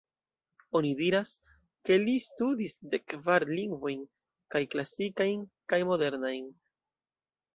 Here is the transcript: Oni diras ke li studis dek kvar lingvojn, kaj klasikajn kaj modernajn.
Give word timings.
Oni 0.77 0.91
diras 1.01 1.33
ke 1.89 1.97
li 2.05 2.15
studis 2.27 2.77
dek 2.95 3.05
kvar 3.13 3.45
lingvojn, 3.51 4.01
kaj 4.55 4.63
klasikajn 4.73 5.45
kaj 5.75 5.83
modernajn. 5.93 6.49